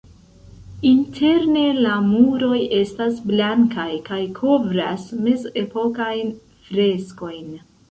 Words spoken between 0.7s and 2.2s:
Interne la